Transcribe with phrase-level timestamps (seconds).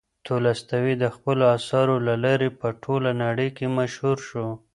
[0.27, 4.47] تولستوی د خپلو اثارو له لارې په ټوله نړۍ کې مشهور شو.